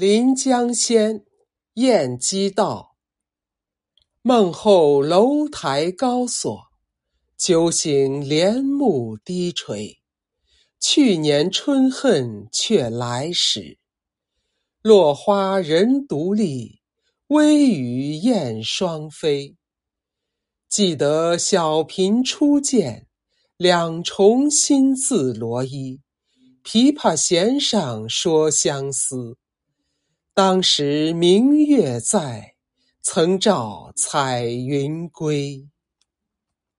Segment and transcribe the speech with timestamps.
[0.00, 1.18] 临江仙·
[1.74, 2.94] 晏几道。
[4.22, 6.56] 梦后楼台高锁，
[7.36, 9.98] 酒醒帘幕低垂。
[10.78, 13.80] 去年春恨却来时，
[14.82, 16.80] 落花人独立，
[17.26, 19.56] 微雨燕双飞。
[20.68, 23.08] 记得小平初见，
[23.56, 25.98] 两重新字罗衣。
[26.62, 29.36] 琵琶弦上说相思，
[30.38, 32.54] 当时明月在，
[33.02, 35.66] 曾照彩云归。